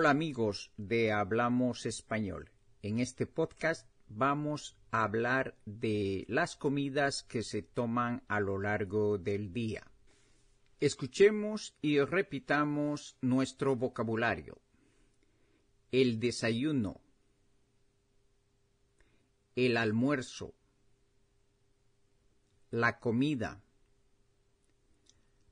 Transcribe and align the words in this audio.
Hola 0.00 0.08
amigos 0.12 0.72
de 0.78 1.12
Hablamos 1.12 1.84
Español. 1.84 2.50
En 2.80 3.00
este 3.00 3.26
podcast 3.26 3.86
vamos 4.08 4.78
a 4.92 5.04
hablar 5.04 5.58
de 5.66 6.24
las 6.26 6.56
comidas 6.56 7.22
que 7.22 7.42
se 7.42 7.60
toman 7.60 8.22
a 8.26 8.40
lo 8.40 8.58
largo 8.58 9.18
del 9.18 9.52
día. 9.52 9.92
Escuchemos 10.80 11.76
y 11.82 12.00
repitamos 12.00 13.18
nuestro 13.20 13.76
vocabulario. 13.76 14.62
El 15.92 16.18
desayuno. 16.18 17.02
El 19.54 19.76
almuerzo. 19.76 20.54
La 22.70 23.00
comida. 23.00 23.60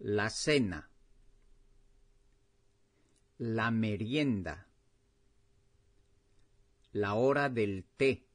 La 0.00 0.28
cena. 0.28 0.90
La 3.38 3.72
merienda. 3.72 4.68
La 6.92 7.14
hora 7.14 7.48
del 7.48 7.84
té. 7.96 8.28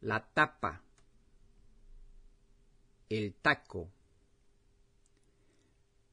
La 0.00 0.26
tapa. 0.32 0.82
El 3.10 3.34
taco. 3.34 3.92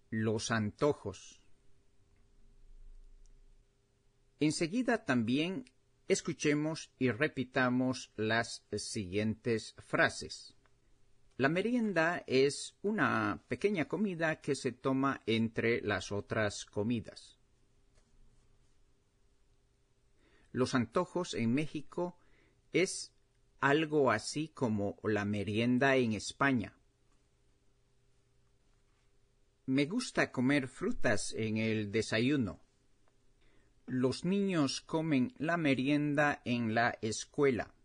Los 0.10 0.52
antojos. 0.52 1.40
Enseguida 4.42 5.06
también 5.06 5.64
escuchemos 6.10 6.92
y 7.00 7.12
repitamos 7.12 8.12
las 8.18 8.66
siguientes 8.76 9.76
frases. 9.78 10.57
La 11.38 11.50
merienda 11.50 12.24
es 12.26 12.76
una 12.82 13.44
pequeña 13.48 13.88
comida 13.88 14.42
que 14.42 14.56
se 14.56 14.72
toma 14.72 15.22
entre 15.28 15.82
las 15.82 16.12
otras 16.12 16.66
comidas. 16.66 17.38
Los 20.52 20.74
antojos 20.74 21.36
en 21.36 21.54
México 21.54 22.18
es 22.74 23.14
algo 23.60 24.10
así 24.10 24.48
como 24.48 24.98
la 25.04 25.26
merienda 25.26 25.96
en 25.96 26.14
España. 26.14 26.74
Me 29.68 29.86
gusta 29.86 30.32
comer 30.32 30.68
frutas 30.68 31.36
en 31.38 31.58
el 31.58 31.92
desayuno. 31.92 32.60
Los 33.86 34.26
niños 34.26 34.82
comen 34.82 35.36
la 35.38 35.58
merienda 35.58 36.42
en 36.46 36.74
la 36.74 36.98
escuela. 37.02 37.77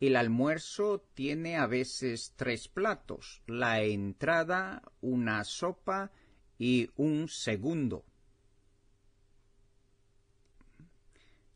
El 0.00 0.14
almuerzo 0.14 1.00
tiene 1.14 1.56
a 1.56 1.66
veces 1.66 2.32
tres 2.36 2.68
platos, 2.68 3.42
la 3.46 3.82
entrada, 3.82 4.82
una 5.00 5.42
sopa 5.42 6.12
y 6.56 6.88
un 6.94 7.28
segundo. 7.28 8.04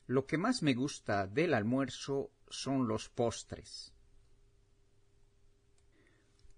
Lo 0.08 0.26
que 0.26 0.38
más 0.38 0.62
me 0.62 0.74
gusta 0.74 1.28
del 1.28 1.54
almuerzo 1.54 2.32
son 2.48 2.88
los 2.88 3.08
postres. 3.08 3.92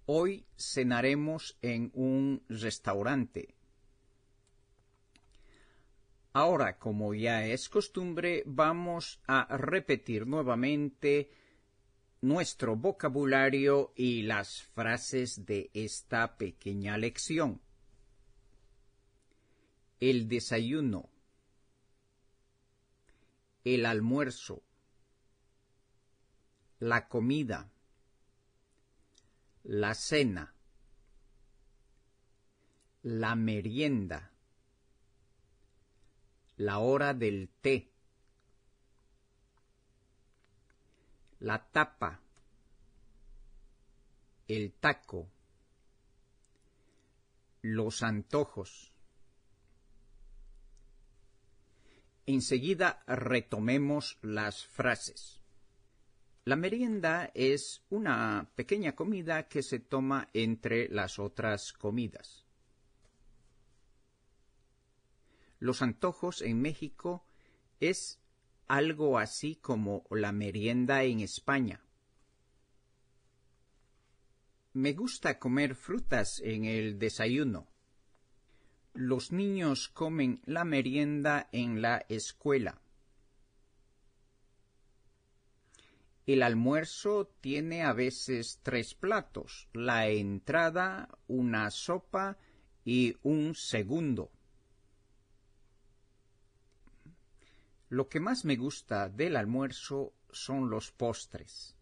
Hoy 0.06 0.46
cenaremos 0.58 1.58
en 1.60 1.90
un 1.94 2.42
restaurante. 2.48 3.54
Ahora, 6.32 6.78
como 6.78 7.14
ya 7.14 7.46
es 7.46 7.68
costumbre, 7.68 8.42
vamos 8.46 9.20
a 9.26 9.56
repetir 9.56 10.26
nuevamente 10.26 11.30
nuestro 12.24 12.74
vocabulario 12.74 13.92
y 13.94 14.22
las 14.22 14.62
frases 14.62 15.44
de 15.44 15.70
esta 15.74 16.38
pequeña 16.38 16.96
lección. 16.96 17.60
El 20.00 20.26
desayuno. 20.26 21.10
El 23.62 23.84
almuerzo. 23.84 24.62
La 26.78 27.08
comida. 27.08 27.70
La 29.62 29.94
cena. 29.94 30.54
La 33.02 33.34
merienda. 33.34 34.32
La 36.56 36.78
hora 36.78 37.12
del 37.12 37.50
té 37.60 37.94
la 41.44 41.58
tapa, 41.58 42.20
el 44.48 44.72
taco, 44.72 45.28
los 47.62 48.02
antojos. 48.02 48.92
Enseguida 52.26 53.02
retomemos 53.06 54.18
las 54.22 54.66
frases. 54.66 55.40
La 56.44 56.56
merienda 56.56 57.30
es 57.34 57.82
una 57.88 58.50
pequeña 58.54 58.94
comida 58.94 59.48
que 59.48 59.62
se 59.62 59.78
toma 59.78 60.28
entre 60.34 60.88
las 60.88 61.18
otras 61.18 61.72
comidas. 61.72 62.44
Los 65.58 65.80
antojos 65.80 66.42
en 66.42 66.60
México 66.60 67.24
es 67.80 68.20
algo 68.68 69.18
así 69.18 69.56
como 69.56 70.04
la 70.10 70.32
merienda 70.32 71.02
en 71.04 71.20
España. 71.20 71.83
Me 74.76 74.92
gusta 74.92 75.38
comer 75.38 75.76
frutas 75.76 76.40
en 76.40 76.64
el 76.64 76.98
desayuno. 76.98 77.68
Los 78.92 79.30
niños 79.30 79.88
comen 79.88 80.40
la 80.46 80.64
merienda 80.64 81.48
en 81.52 81.80
la 81.80 82.04
escuela. 82.08 82.80
El 86.26 86.42
almuerzo 86.42 87.30
tiene 87.40 87.84
a 87.84 87.92
veces 87.92 88.58
tres 88.64 88.96
platos, 88.96 89.68
la 89.72 90.08
entrada, 90.08 91.08
una 91.28 91.70
sopa 91.70 92.36
y 92.84 93.16
un 93.22 93.54
segundo. 93.54 94.32
Lo 97.90 98.08
que 98.08 98.18
más 98.18 98.44
me 98.44 98.56
gusta 98.56 99.08
del 99.08 99.36
almuerzo 99.36 100.14
son 100.32 100.68
los 100.68 100.90
postres. 100.90 101.76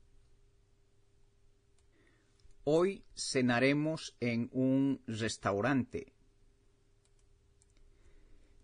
Hoy 2.64 3.04
cenaremos 3.16 4.16
en 4.20 4.48
un 4.52 5.02
restaurante. 5.08 6.12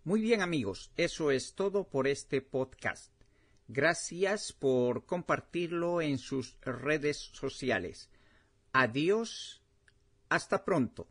Muy 0.05 0.21
bien 0.21 0.41
amigos, 0.41 0.91
eso 0.95 1.31
es 1.31 1.53
todo 1.53 1.89
por 1.89 2.07
este 2.07 2.41
podcast. 2.41 3.11
Gracias 3.67 4.53
por 4.53 5.05
compartirlo 5.05 6.01
en 6.01 6.17
sus 6.17 6.57
redes 6.61 7.17
sociales. 7.33 8.09
Adiós. 8.71 9.61
Hasta 10.29 10.63
pronto. 10.63 11.07